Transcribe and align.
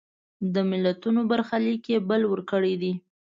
د 0.53 0.55
ملتونو 0.71 1.21
برخلیک 1.31 1.83
یې 1.93 1.99
بل 2.09 2.21
وړ 2.27 2.39
کړی 2.51 2.73
دی. 2.81 2.93